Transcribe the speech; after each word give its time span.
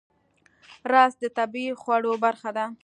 رس 0.91 1.13
د 1.23 1.25
طبیعي 1.37 1.73
خواړو 1.81 2.11
برخه 2.23 2.49
ده 2.57 2.65